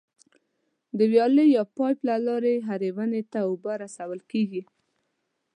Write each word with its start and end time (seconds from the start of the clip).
د 0.97 0.99
ویالې 1.11 1.45
یا 1.55 1.63
پایپ 1.77 1.99
له 2.09 2.15
لارې 2.27 2.55
هرې 2.67 2.89
ونې 2.95 3.21
ته 3.31 3.39
اوبه 3.47 3.73
رسول 3.83 4.19
کېږي. 4.31 4.61